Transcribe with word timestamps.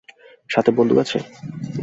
সাথে 0.49 0.71
বন্দুক 0.71 0.97
আছে? 0.97 1.17